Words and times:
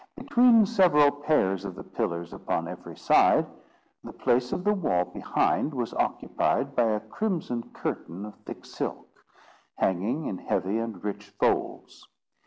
Between 0.17 0.65
several 0.65 1.11
pairs 1.11 1.63
of 1.63 1.75
the 1.75 1.83
pillars 1.83 2.33
upon 2.33 2.67
every 2.67 2.97
side, 2.97 3.45
the 4.03 4.11
place 4.11 4.51
of 4.51 4.63
the 4.63 4.73
wall 4.73 5.05
behind 5.05 5.75
was 5.75 5.93
occupied 5.93 6.75
by 6.75 6.85
a 6.93 6.99
crimson 6.99 7.69
curtain 7.71 8.25
of 8.25 8.33
thick 8.43 8.65
silk, 8.65 9.15
hanging 9.75 10.25
in 10.25 10.39
heavy 10.39 10.79
and 10.79 11.03
rich 11.03 11.29
folds. 11.39 12.07